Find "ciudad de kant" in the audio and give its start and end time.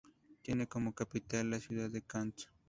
1.59-2.35